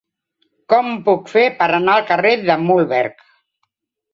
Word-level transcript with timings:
Com 0.73 0.87
ho 0.91 0.95
puc 1.09 1.29
fer 1.33 1.43
per 1.61 1.67
anar 1.81 1.99
al 1.99 2.07
carrer 2.09 2.33
de 2.49 2.57
Mühlberg? 2.65 3.23